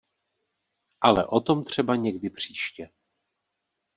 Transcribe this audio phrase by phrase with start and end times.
[1.01, 2.89] Ale o tom třeba někdy příště.